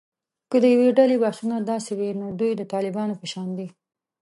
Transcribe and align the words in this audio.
که 0.49 0.57
د 0.63 0.65
یوې 0.75 0.89
ډلې 0.99 1.15
بحثونه 1.23 1.55
داسې 1.59 1.91
وي، 1.99 2.09
نو 2.21 2.27
دوی 2.39 2.51
د 2.57 2.61
طالبانو 2.73 3.19
په 3.21 3.25
شان 3.31 3.49
دي 3.57 3.67